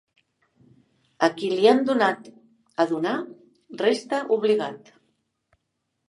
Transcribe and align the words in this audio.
A 1.25 1.27
qui 1.41 1.49
li 1.59 1.67
han 1.71 1.81
donat 1.89 2.29
a 2.83 2.87
donar 2.91 3.13
resta 3.83 4.23
obligat. 4.39 4.89